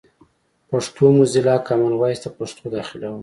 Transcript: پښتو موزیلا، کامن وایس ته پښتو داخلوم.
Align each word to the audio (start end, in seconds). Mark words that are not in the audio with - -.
پښتو 0.69 1.05
موزیلا، 1.17 1.55
کامن 1.67 1.93
وایس 1.97 2.19
ته 2.23 2.29
پښتو 2.37 2.63
داخلوم. 2.77 3.17